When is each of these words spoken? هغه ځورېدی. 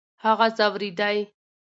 هغه 0.23 0.47
ځورېدی. 0.57 1.17